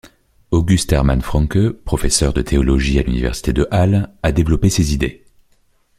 August 0.49 0.91
Hermann 0.93 1.21
Francke, 1.21 1.69
professeur 1.69 2.33
de 2.33 2.41
théologie 2.41 2.97
à 2.97 3.03
l'université 3.03 3.53
de 3.53 3.67
Halle, 3.69 4.11
a 4.23 4.31
développé 4.31 4.71
ses 4.71 4.95
idées. 4.95 5.23